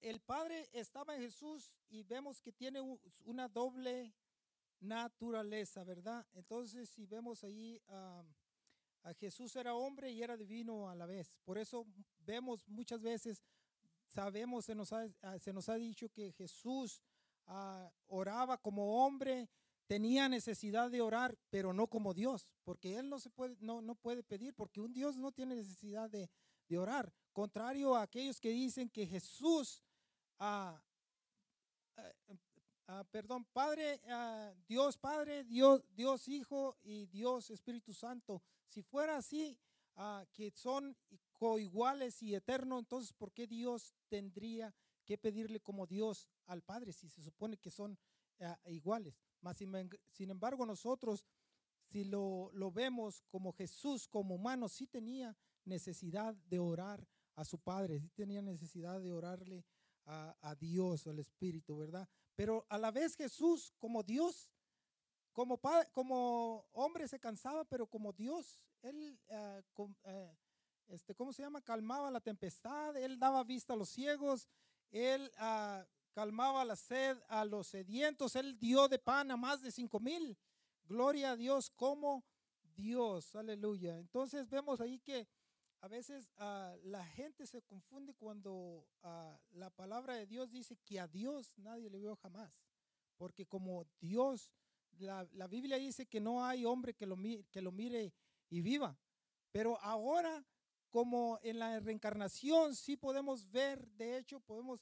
[0.00, 2.80] el Padre estaba en Jesús y vemos que tiene
[3.24, 4.12] una doble
[4.80, 6.26] naturaleza, ¿verdad?
[6.34, 7.80] Entonces, si vemos ahí,
[9.04, 11.32] a Jesús era hombre y era divino a la vez.
[11.44, 11.86] Por eso
[12.20, 13.42] vemos muchas veces,
[14.06, 17.02] sabemos, se nos ha, se nos ha dicho que Jesús
[18.06, 19.48] oraba como hombre
[19.86, 23.94] tenía necesidad de orar, pero no como Dios, porque él no se puede, no, no
[23.94, 26.30] puede pedir, porque un Dios no tiene necesidad de,
[26.68, 27.12] de orar.
[27.32, 29.82] Contrario a aquellos que dicen que Jesús,
[30.38, 30.82] ah,
[31.96, 32.12] ah,
[32.88, 34.00] ah, perdón, Padre,
[34.66, 38.42] Dios Padre, Dios, Dios Hijo y Dios Espíritu Santo.
[38.72, 39.58] Si fuera así,
[40.32, 40.96] que son
[41.34, 47.10] coiguales y eternos, entonces ¿por qué Dios tendría que pedirle como Dios al Padre si
[47.10, 47.98] se supone que son
[48.64, 49.14] iguales?
[50.10, 51.26] sin embargo, nosotros,
[51.82, 57.58] si lo, lo vemos como Jesús, como humano, sí tenía necesidad de orar a su
[57.58, 59.66] Padre, sí tenía necesidad de orarle
[60.06, 62.08] a, a, Dios, al Espíritu, ¿verdad?
[62.34, 64.48] Pero a la vez Jesús, como Dios,
[65.32, 70.28] como, padre, como hombre se cansaba, pero como Dios, él, uh,
[70.88, 71.62] este, ¿cómo se llama?
[71.62, 74.48] Calmaba la tempestad, él daba vista a los ciegos,
[74.90, 79.72] él uh, calmaba la sed a los sedientos, Él dio de pan a más de
[79.72, 80.36] cinco mil.
[80.84, 82.24] Gloria a Dios como
[82.74, 83.98] Dios, aleluya.
[83.98, 85.26] Entonces vemos ahí que
[85.80, 91.00] a veces ah, la gente se confunde cuando ah, la palabra de Dios dice que
[91.00, 92.62] a Dios nadie le vio jamás.
[93.16, 94.50] Porque como Dios,
[95.02, 97.16] la, Biblia dice que no hay hombre que lo,
[97.50, 98.12] que lo mire
[98.48, 98.98] y viva.
[99.50, 100.44] Pero ahora,
[100.88, 104.80] como en la reencarnación, sí podemos ver, de hecho, podemos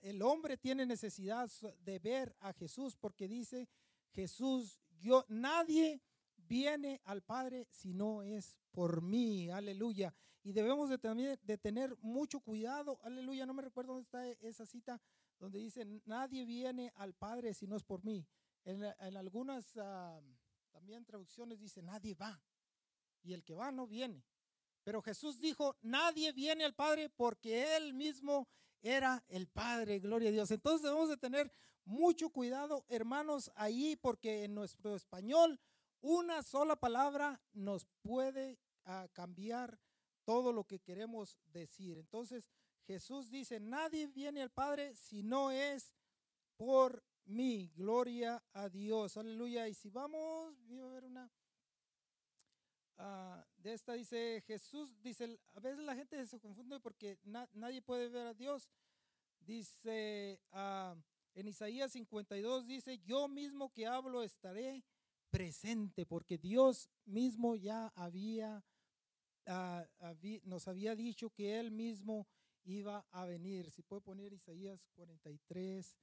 [0.00, 1.48] el hombre tiene necesidad
[1.84, 3.68] de ver a Jesús porque dice
[4.12, 6.02] Jesús, yo nadie
[6.36, 10.12] viene al Padre si no es por mí, aleluya.
[10.42, 14.66] Y debemos de, también de tener mucho cuidado, aleluya, no me recuerdo dónde está esa
[14.66, 15.00] cita
[15.38, 18.26] donde dice, nadie viene al Padre si no es por mí.
[18.64, 18.84] En,
[19.16, 20.20] algunas ah,
[20.70, 22.42] también traducciones dice, nadie va.
[23.22, 24.24] Y el que va no viene.
[24.82, 28.48] Pero Jesús dijo, nadie viene al Padre porque Él mismo
[28.82, 30.50] era el Padre, gloria a Dios.
[30.50, 31.52] Entonces debemos de tener
[31.84, 35.60] mucho cuidado, hermanos, ahí, porque en nuestro español
[36.00, 39.78] una sola palabra nos puede ah, cambiar
[40.24, 41.98] todo lo que queremos decir.
[41.98, 42.48] Entonces
[42.86, 45.92] Jesús dice, nadie viene al Padre si no es
[46.56, 47.70] por mí.
[47.74, 49.68] Gloria a Dios, aleluya.
[49.68, 51.30] Y si vamos, voy a ver una...
[53.02, 58.10] Ah, de esta dice Jesús, dice, a veces la gente se confunde porque nadie puede
[58.10, 58.68] ver a Dios.
[59.40, 60.94] Dice ah,
[61.34, 64.84] en Isaías 52, dice, yo mismo que hablo estaré
[65.30, 68.64] presente, porque Dios mismo ya había,
[69.46, 69.86] ah,
[70.44, 72.26] nos había dicho que Él mismo
[72.64, 73.70] iba a venir.
[73.70, 75.96] Si puede poner Isaías 43,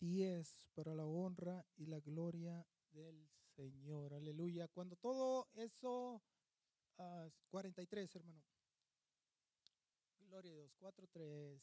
[0.00, 4.14] 10 para la honra y la gloria del Señor.
[4.14, 4.66] Aleluya.
[4.68, 6.22] Cuando todo eso
[7.48, 8.42] 43, hermano.
[10.18, 10.74] Gloria a Dios.
[10.78, 11.62] 4, 3.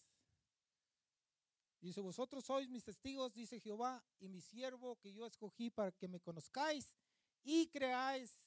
[1.79, 6.07] Dice, vosotros sois mis testigos, dice Jehová, y mi siervo que yo escogí para que
[6.07, 6.95] me conozcáis
[7.43, 8.41] y creáis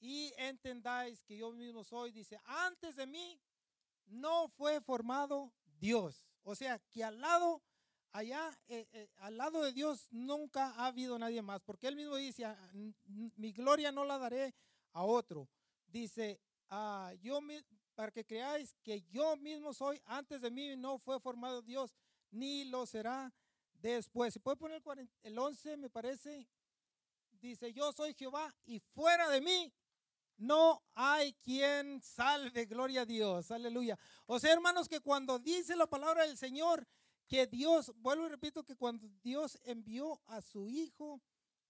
[0.00, 2.12] y entendáis que yo mismo soy.
[2.12, 3.40] Dice, antes de mí
[4.06, 6.26] no fue formado Dios.
[6.42, 7.62] O sea, que al lado,
[8.16, 12.16] allá, eh, eh, al lado de Dios nunca ha habido nadie más, porque él mismo
[12.16, 12.70] dice, ah,
[13.36, 14.54] mi gloria no la daré
[14.92, 15.48] a otro.
[15.86, 17.40] Dice, ah, yo
[17.94, 21.94] para que creáis que yo mismo soy, antes de mí no fue formado Dios,
[22.30, 23.32] ni lo será
[23.74, 24.32] después.
[24.32, 24.82] ¿Se puede poner
[25.22, 26.48] el 11, me parece?
[27.32, 29.72] Dice, yo soy Jehová y fuera de mí
[30.38, 33.98] no hay quien salve, gloria a Dios, aleluya.
[34.26, 36.86] O sea, hermanos, que cuando dice la palabra del Señor,
[37.26, 41.20] que Dios, vuelvo y repito, que cuando Dios envió a su Hijo,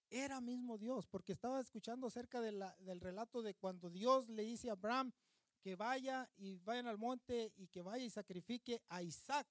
[0.09, 4.69] era mismo Dios, porque estaba escuchando acerca de del relato de cuando Dios le dice
[4.69, 5.11] a Abraham
[5.59, 9.47] que vaya y vayan al monte y que vaya y sacrifique a Isaac.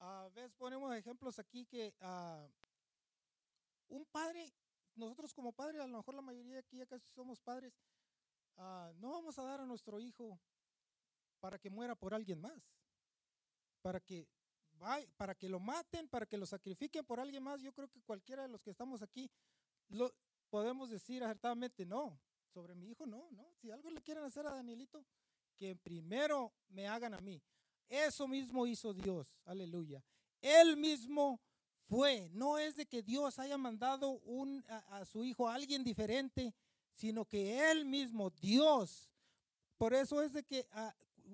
[0.00, 2.46] A veces ponemos ejemplos aquí que uh,
[3.88, 4.52] un padre,
[4.96, 7.72] nosotros como padres, a lo mejor la mayoría aquí ya casi somos padres,
[8.60, 10.40] Ah, no vamos a dar a nuestro hijo
[11.38, 12.60] para que muera por alguien más,
[13.82, 14.26] para que,
[15.16, 17.60] para que lo maten, para que lo sacrifiquen por alguien más.
[17.60, 19.30] Yo creo que cualquiera de los que estamos aquí
[20.50, 22.18] podemos decir acertadamente, no,
[22.52, 23.52] sobre mi hijo no, no.
[23.60, 25.04] Si algo le quieren hacer a Danielito,
[25.56, 27.42] que primero me hagan a mí.
[27.88, 30.02] Eso mismo hizo Dios, aleluya.
[30.40, 31.40] Él mismo
[31.88, 34.20] fue, no es de que Dios haya mandado
[34.68, 36.54] a su hijo a alguien diferente
[36.98, 39.08] sino que Él mismo, Dios.
[39.76, 40.92] Por eso es de que, ah,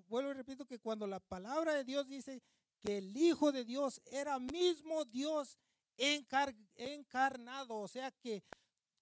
[0.08, 2.42] vuelvo y repito, que cuando la palabra de Dios dice
[2.84, 5.58] que el Hijo de Dios era mismo Dios
[5.96, 8.44] encarnado, o sea que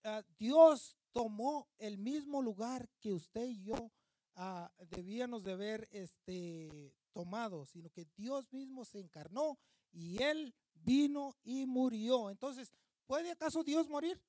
[0.04, 3.90] ah, Dios tomó el mismo lugar que usted y yo
[4.36, 9.58] ah, debíamos de haber este, tomado, sino que Dios mismo se encarnó
[9.90, 12.30] y Él vino y murió.
[12.30, 12.72] Entonces,
[13.06, 14.22] ¿puede acaso Dios morir?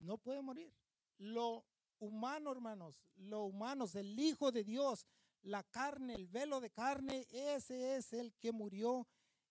[0.00, 0.72] No puede morir
[1.18, 1.64] lo
[2.00, 5.06] humano, hermanos, lo humano, el Hijo de Dios,
[5.42, 9.06] la carne, el velo de carne, ese es el que murió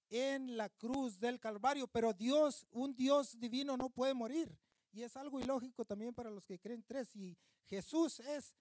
[0.10, 1.88] en la cruz del Calvario.
[1.88, 4.58] Pero Dios, un Dios divino no puede morir.
[4.91, 7.10] Y es algo ilógico también para los que creen tres.
[7.10, 8.56] Si Jesús es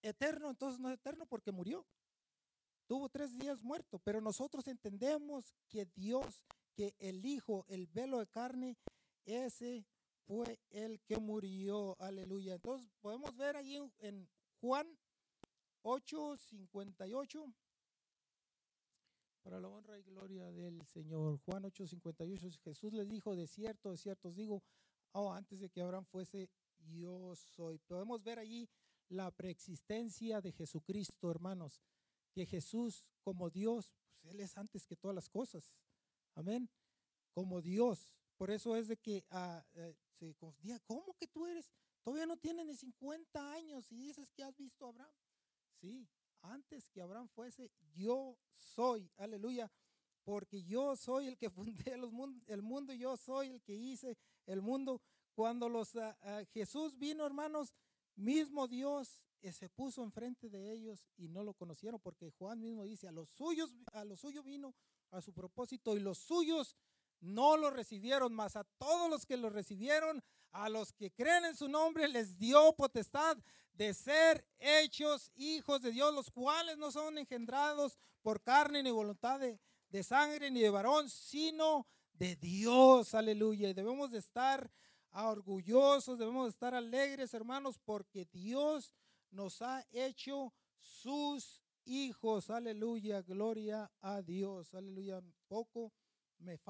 [0.00, 1.86] eterno, entonces no es eterno porque murió.
[2.86, 3.98] Tuvo tres días muerto.
[3.98, 8.76] Pero nosotros entendemos que Dios, que el Hijo, el velo de carne,
[9.24, 9.86] ese
[10.26, 11.96] fue el que murió.
[12.00, 12.54] Aleluya.
[12.54, 14.28] Entonces podemos ver allí en
[14.60, 14.86] Juan
[15.82, 17.52] 8, 58.
[19.42, 21.38] Para la honra y gloria del Señor.
[21.44, 22.50] Juan 8, 58.
[22.62, 24.62] Jesús le dijo, de cierto, de cierto os digo,
[25.12, 27.78] oh, antes de que Abraham fuese, yo soy.
[27.78, 28.68] Podemos ver allí
[29.08, 31.82] la preexistencia de Jesucristo, hermanos.
[32.32, 35.76] Que Jesús, como Dios, pues Él es antes que todas las cosas.
[36.34, 36.70] Amén.
[37.34, 38.10] Como Dios.
[38.36, 41.70] Por eso es de que ah, eh, se confundía, ¿cómo que tú eres?
[42.02, 45.21] Todavía no tienes ni 50 años y dices que has visto a Abraham.
[45.82, 46.08] Sí,
[46.42, 49.68] antes que Abraham fuese, yo soy, aleluya,
[50.22, 52.12] porque yo soy el que fundé los
[52.46, 54.16] el mundo, yo soy el que hice
[54.46, 55.02] el mundo.
[55.34, 57.74] Cuando los ah, ah, Jesús vino, hermanos,
[58.14, 62.84] mismo Dios eh, se puso enfrente de ellos y no lo conocieron, porque Juan mismo
[62.84, 64.76] dice, a los suyos, a los suyos vino
[65.10, 66.76] a su propósito y los suyos
[67.22, 71.56] no lo recibieron, mas a todos los que lo recibieron, a los que creen en
[71.56, 73.38] su nombre, les dio potestad
[73.72, 79.40] de ser hechos hijos de Dios, los cuales no son engendrados por carne ni voluntad
[79.40, 79.58] de,
[79.88, 83.14] de sangre ni de varón, sino de Dios.
[83.14, 83.70] Aleluya.
[83.70, 84.70] Y debemos de estar
[85.12, 88.92] orgullosos, debemos de estar alegres, hermanos, porque Dios
[89.30, 92.50] nos ha hecho sus hijos.
[92.50, 93.22] Aleluya.
[93.22, 94.74] Gloria a Dios.
[94.74, 95.22] Aleluya.
[95.48, 95.92] Poco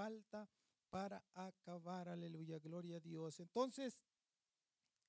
[0.03, 0.49] falta
[0.91, 2.09] para acabar.
[2.09, 3.39] Aleluya, gloria a Dios.
[3.39, 4.05] Entonces,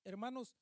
[0.04, 0.54] hermanos,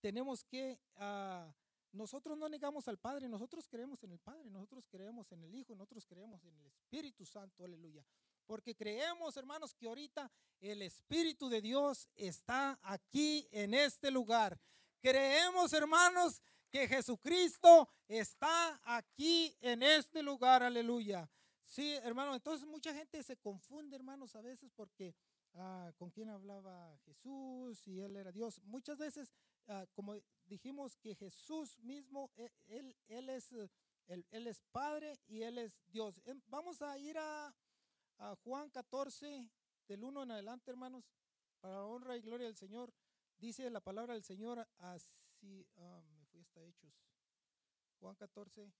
[0.00, 1.52] tenemos que, uh,
[1.92, 5.74] nosotros no negamos al Padre, nosotros creemos en el Padre, nosotros creemos en el Hijo,
[5.74, 8.02] nosotros creemos en el Espíritu Santo, aleluya.
[8.46, 14.58] Porque creemos, hermanos, que ahorita el Espíritu de Dios está aquí en este lugar.
[15.02, 21.28] Creemos, hermanos, que Jesucristo está aquí en este lugar, aleluya.
[21.64, 25.14] Sí, hermano, entonces mucha gente se confunde, hermanos, a veces porque
[25.54, 28.60] ah, con quién hablaba Jesús y él era Dios.
[28.64, 29.32] Muchas veces,
[29.66, 30.14] ah, como
[30.44, 33.50] dijimos que Jesús mismo, e, él, él, es,
[34.06, 36.20] él, él, es Padre y Él es Dios.
[36.26, 37.54] Em, vamos a ir a,
[38.18, 39.50] a Juan 14,
[39.88, 41.10] del 1 en adelante, hermanos,
[41.60, 42.92] para honra y gloria del Señor.
[43.38, 46.94] Dice la palabra del Señor así, ah, me fui hasta Hechos.
[48.00, 48.70] Juan 14,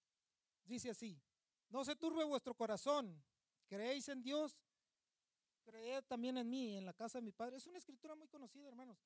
[0.64, 1.20] dice así.
[1.68, 3.22] No se turbe vuestro corazón.
[3.66, 4.56] Creéis en Dios,
[5.64, 7.56] creed también en mí, en la casa de mi Padre.
[7.56, 8.98] Es una escritura muy conocida, hermanos.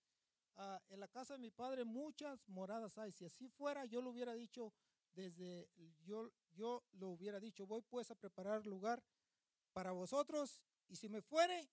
[0.57, 3.13] Ah, en la casa de mi Padre muchas moradas hay.
[3.13, 4.73] Si así fuera, yo lo hubiera dicho
[5.15, 5.69] desde,
[6.05, 9.03] yo, yo lo hubiera dicho, voy pues a preparar lugar
[9.73, 11.69] para vosotros, y si me fuere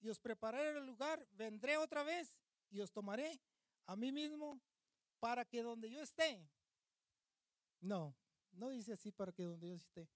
[0.00, 2.36] y os prepararé el lugar, vendré otra vez
[2.70, 3.40] y os tomaré
[3.86, 4.60] a mí mismo
[5.20, 6.48] para que donde yo esté.
[7.80, 8.14] No,
[8.56, 10.08] no dice así para que donde yo esté.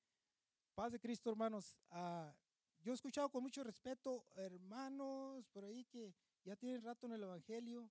[0.74, 1.76] Paz de Cristo, hermanos.
[1.91, 2.34] Ah,
[2.80, 6.14] yo he escuchado con mucho respeto hermanos por ahí que
[6.45, 7.91] ya tienen rato en el Evangelio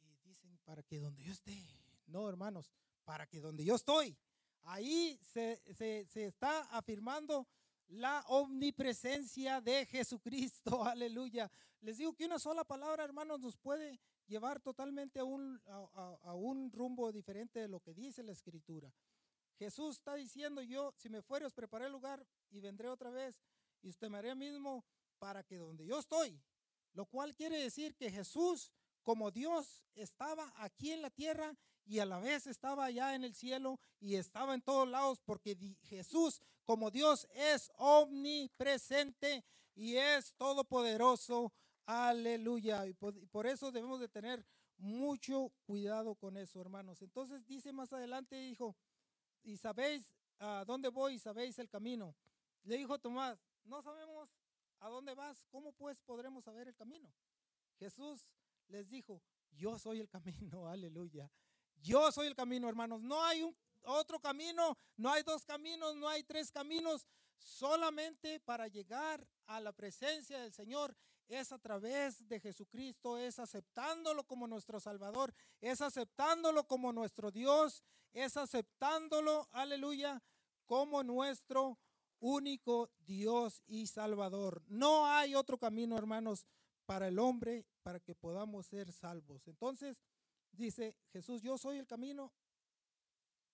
[0.00, 1.56] y dicen para que donde yo esté.
[2.06, 2.72] No, hermanos,
[3.04, 4.16] para que donde yo estoy.
[4.62, 7.48] Ahí se, se está afirmando
[7.92, 10.84] la omnipresencia de Jesucristo.
[10.84, 11.50] Aleluya.
[11.80, 16.70] Les digo que una sola palabra, hermanos, nos puede llevar totalmente a un, a, un
[16.70, 18.92] rumbo diferente de lo que dice la Escritura.
[19.62, 23.40] Jesús está diciendo, yo, si me fuere, os preparé el lugar y vendré otra vez
[23.82, 24.84] y usted me haré mismo
[25.18, 26.40] para que donde yo estoy,
[26.94, 31.54] lo cual quiere decir que Jesús, como Dios, estaba aquí en la tierra
[31.84, 35.56] y a la vez estaba allá en el cielo y estaba en todos lados porque
[35.82, 39.44] Jesús como Dios es omnipresente
[39.74, 41.52] y es todopoderoso.
[41.86, 42.86] Aleluya.
[42.86, 44.44] Y por, eso debemos de tener
[44.78, 47.02] mucho cuidado con eso, hermanos.
[47.02, 48.76] Entonces dice más adelante, dijo,
[49.42, 52.14] y sabéis a dónde voy y sabéis el camino.
[52.64, 54.30] Le dijo Tomás, no sabemos
[54.80, 57.12] a dónde vas, ¿cómo pues podremos saber el camino?
[57.78, 58.28] Jesús
[58.68, 59.22] les dijo,
[59.52, 61.30] yo soy el camino, aleluya.
[61.76, 63.02] Yo soy el camino, hermanos.
[63.02, 63.44] No hay
[63.82, 67.06] otro camino, no hay dos caminos, no hay tres caminos.
[67.38, 70.96] Solamente para llegar a la presencia del Señor
[71.28, 77.82] es a través de Jesucristo, es aceptándolo como nuestro Salvador, es aceptándolo como nuestro Dios,
[78.12, 80.22] es aceptándolo, aleluya,
[80.66, 81.78] como nuestro
[82.20, 84.62] único Dios y Salvador.
[84.66, 86.46] No hay otro camino, hermanos,
[86.86, 89.46] para el hombre, para que podamos ser salvos.
[89.46, 90.00] Entonces,
[90.52, 92.32] Dice Jesús, yo soy el camino.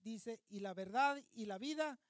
[0.00, 2.00] Dice, y la verdad y la vida.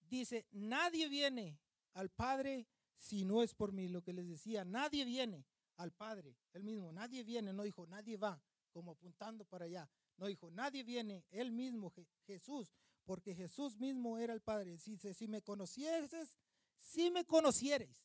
[0.00, 1.58] Dice, nadie viene
[1.94, 2.66] al Padre
[2.96, 3.88] si no es por mí.
[3.88, 5.44] Lo que les decía, nadie viene
[5.76, 8.40] al Padre, él mismo, nadie viene, no dijo, nadie va,
[8.72, 9.88] como apuntando para allá.
[10.16, 11.92] No dijo, nadie viene, él mismo,
[12.26, 12.72] Jesús,
[13.04, 14.76] porque Jesús mismo era el Padre.
[14.76, 16.36] Dice, si me conocieses,
[16.78, 18.04] si me conocieres.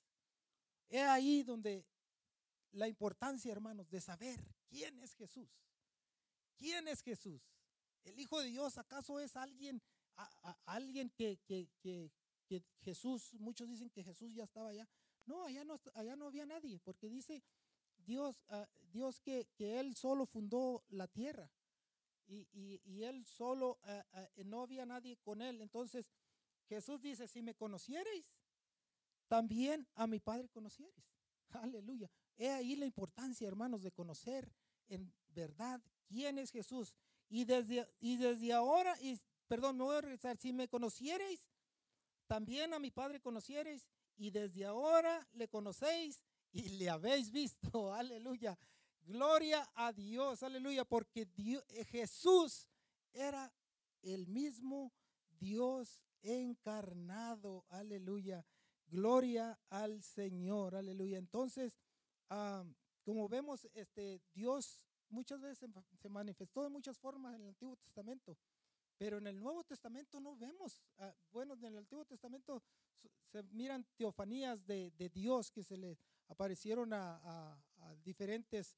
[0.90, 1.86] Es ahí donde
[2.72, 5.50] la importancia, hermanos, de saber quién es Jesús.
[6.58, 7.42] ¿Quién es Jesús?
[8.04, 9.82] ¿El Hijo de Dios acaso es alguien,
[10.66, 12.12] alguien que,
[12.82, 14.88] Jesús, muchos dicen que Jesús ya estaba allá?
[15.26, 17.44] No, allá no, allá no había nadie, porque dice
[17.98, 21.52] Dios, ah, Dios que, Él solo fundó la tierra
[22.28, 25.62] y, Él solo, ah, ah, no había nadie con Él.
[25.62, 26.12] Entonces
[26.68, 28.38] Jesús dice, si me conocierais,
[29.28, 31.06] también a mi Padre conocierais.
[31.52, 32.10] Aleluya.
[32.38, 34.52] He ahí la importancia, hermanos, de conocer
[34.88, 36.94] en verdad quién es Jesús.
[37.30, 41.48] Y desde, y desde ahora, y, perdón, me voy a regresar, si me conocierais,
[42.30, 47.92] también a mi Padre conocierais, y desde ahora le conocéis y le habéis visto.
[47.94, 48.56] Aleluya.
[49.02, 52.68] Gloria a Dios, aleluya, porque eh, Jesús
[53.12, 53.52] era
[54.04, 54.94] el mismo
[55.40, 58.46] Dios encarnado, aleluya.
[58.86, 61.18] Gloria al Señor, aleluya.
[61.18, 61.80] Entonces,
[63.04, 68.38] como vemos, este Dios muchas veces se manifestó de muchas formas en el Antiguo Testamento,
[69.00, 72.62] pero en el Nuevo Testamento no vemos, ah, bueno, en el Antiguo Testamento
[73.24, 75.98] se miran teofanías de, Dios que se le
[76.28, 77.58] aparecieron a,
[78.04, 78.78] diferentes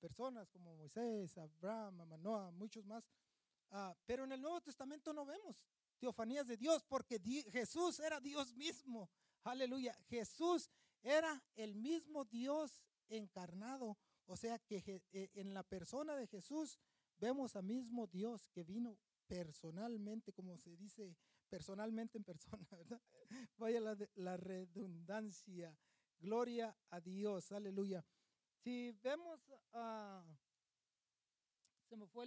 [0.00, 3.08] personas como Moisés, Abraham, Manoah, muchos más,
[3.70, 5.56] ah, pero en el Nuevo Testamento no vemos
[5.98, 7.18] teofanías de Dios porque
[7.50, 9.10] Jesús era Dios mismo,
[9.44, 10.70] aleluya, Jesús
[11.02, 13.96] era el mismo Dios encarnado.
[14.26, 16.78] O sea que eh, en la persona de Jesús
[17.18, 18.98] vemos a mismo Dios que vino
[19.28, 21.16] personalmente, como se dice,
[21.48, 22.66] personalmente en persona.
[23.58, 23.80] Vaya
[24.16, 25.76] la, redundancia.
[26.18, 28.04] Gloria a Dios, aleluya.
[28.64, 29.40] Si vemos,
[29.72, 30.24] uh,
[31.88, 32.26] se me fue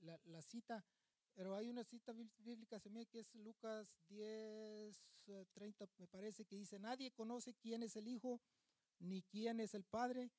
[0.00, 0.84] la, cita,
[1.34, 5.04] pero hay una cita bíblica se me que es Lucas 10,
[5.52, 8.40] 30, eh, me parece, que dice, nadie conoce quién es el Hijo
[9.00, 10.30] ni quién es el Padre,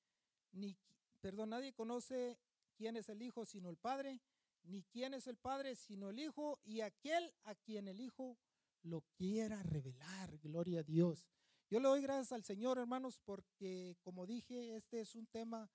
[0.51, 0.77] ni,
[1.21, 2.37] perdón, nadie conoce
[2.75, 4.21] quién es el Hijo sino el Padre,
[4.63, 8.37] ni quién es el Padre sino el Hijo y aquel a quien el Hijo
[8.83, 10.37] lo quiera revelar.
[10.39, 11.27] Gloria a Dios.
[11.69, 15.69] Yo le doy gracias al Señor, hermanos, porque como dije, este es un tema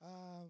[0.00, 0.46] ah,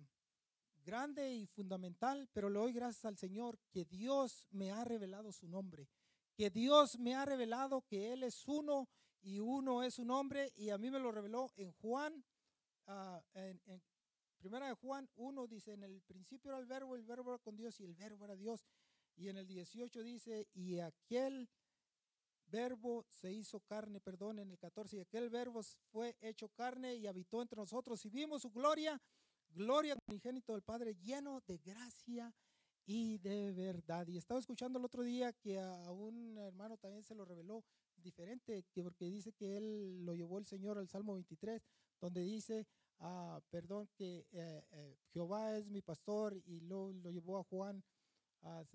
[0.85, 5.49] grande y fundamental, pero le doy gracias al Señor que Dios me ha revelado su
[5.49, 5.89] nombre,
[6.35, 8.89] que Dios me ha revelado que Él es uno
[9.23, 12.25] y uno es un hombre y a mí me lo reveló en Juan,
[12.87, 13.23] ah,
[14.43, 17.57] primera de Juan 1 dice, en el principio era el verbo, el verbo era con
[17.57, 18.65] Dios y el verbo era Dios.
[19.17, 21.49] Y en el 18 dice, y aquel
[22.47, 25.63] verbo se hizo carne, perdón, en el 14, y aquel verbo
[25.93, 29.01] fue hecho carne y habitó entre nosotros y vimos su gloria,
[29.51, 32.35] gloria unigénito del Padre, lleno de gracia
[32.85, 34.09] y de verdad.
[34.09, 37.65] Y estaba escuchando el otro día que a un hermano también se lo reveló
[37.97, 41.63] diferente, que porque dice que él lo llevó el Señor al Salmo 23,
[42.01, 42.67] donde dice,
[43.03, 47.85] ah, perdón, que eh, eh, Jehová es mi pastor y lo, lo llevó a Juan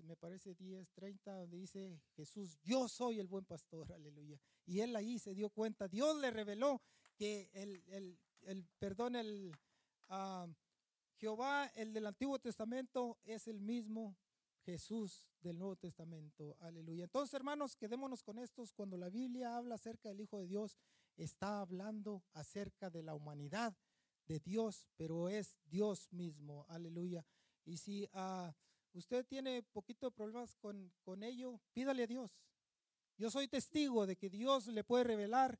[0.04, 4.38] me parece 10, 30, donde dice Jesús, yo soy el buen pastor, aleluya.
[4.66, 6.80] Y él ahí se dio cuenta, Dios le reveló
[7.16, 9.52] que el, el, el perdón, el
[10.08, 10.46] ah,
[11.16, 14.16] Jehová, el del Antiguo Testamento, es el mismo
[14.64, 17.04] Jesús del Nuevo Testamento, aleluya.
[17.04, 18.72] Entonces, hermanos, quedémonos con estos.
[18.72, 20.76] Cuando la Biblia habla acerca del Hijo de Dios,
[21.16, 23.76] está hablando acerca de la humanidad
[24.28, 27.26] de Dios, pero es Dios mismo, aleluya.
[27.64, 28.08] Y si...
[28.12, 28.52] Uh,
[28.94, 32.38] usted tiene poquito problemas con, con ello, pídale a Dios.
[33.16, 35.58] Yo soy testigo de que Dios le puede revelar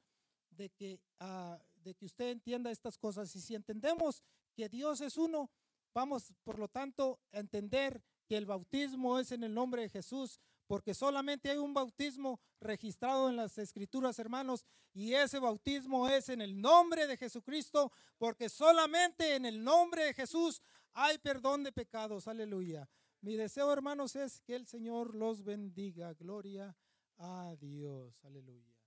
[0.50, 3.34] de que, uh, de que usted entienda estas cosas.
[3.36, 4.22] Y si entendemos
[4.54, 5.50] que Dios es uno,
[5.94, 10.40] vamos por lo tanto a entender que el bautismo es en el nombre de Jesús,
[10.68, 14.64] porque solamente hay un bautismo registrado en las escrituras, hermanos,
[14.94, 20.14] y ese bautismo es en el nombre de Jesucristo, porque solamente en el nombre de
[20.14, 20.62] Jesús
[20.92, 22.28] hay perdón de pecados.
[22.28, 22.88] Aleluya.
[23.20, 26.12] Mi deseo, hermanos, es que el Señor los bendiga.
[26.14, 26.76] Gloria
[27.16, 28.24] a Dios.
[28.24, 28.77] Aleluya.